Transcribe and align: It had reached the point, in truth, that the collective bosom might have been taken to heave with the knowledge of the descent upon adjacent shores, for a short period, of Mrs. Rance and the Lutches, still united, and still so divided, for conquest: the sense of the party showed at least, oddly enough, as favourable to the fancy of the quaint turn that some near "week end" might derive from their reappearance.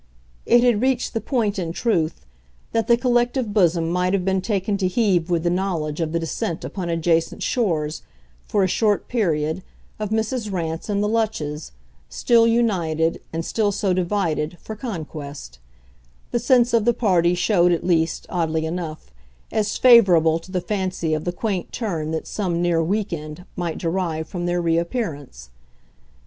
It 0.47 0.63
had 0.63 0.81
reached 0.81 1.13
the 1.13 1.21
point, 1.21 1.59
in 1.59 1.71
truth, 1.73 2.25
that 2.71 2.87
the 2.87 2.97
collective 2.97 3.53
bosom 3.53 3.87
might 3.91 4.13
have 4.13 4.25
been 4.25 4.41
taken 4.41 4.75
to 4.77 4.87
heave 4.87 5.29
with 5.29 5.43
the 5.43 5.51
knowledge 5.51 6.01
of 6.01 6.11
the 6.11 6.17
descent 6.19 6.65
upon 6.65 6.89
adjacent 6.89 7.43
shores, 7.43 8.01
for 8.47 8.63
a 8.63 8.67
short 8.67 9.07
period, 9.07 9.61
of 9.99 10.09
Mrs. 10.09 10.51
Rance 10.51 10.89
and 10.89 11.03
the 11.03 11.07
Lutches, 11.07 11.71
still 12.09 12.47
united, 12.47 13.21
and 13.31 13.45
still 13.45 13.71
so 13.71 13.93
divided, 13.93 14.57
for 14.59 14.75
conquest: 14.75 15.59
the 16.31 16.39
sense 16.39 16.73
of 16.73 16.83
the 16.85 16.95
party 16.95 17.35
showed 17.35 17.71
at 17.71 17.85
least, 17.85 18.25
oddly 18.27 18.65
enough, 18.65 19.11
as 19.51 19.77
favourable 19.77 20.39
to 20.39 20.51
the 20.51 20.61
fancy 20.61 21.13
of 21.13 21.25
the 21.25 21.31
quaint 21.31 21.71
turn 21.71 22.09
that 22.09 22.25
some 22.25 22.59
near 22.59 22.81
"week 22.83 23.13
end" 23.13 23.45
might 23.55 23.77
derive 23.77 24.27
from 24.27 24.47
their 24.47 24.63
reappearance. 24.63 25.51